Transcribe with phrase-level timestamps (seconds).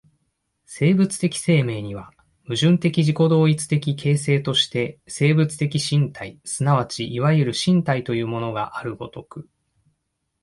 [0.65, 2.09] 生物的生命には、
[2.45, 9.47] 矛盾的自己同一的形成として生物的身体即ちいわゆる身体というものがある如く、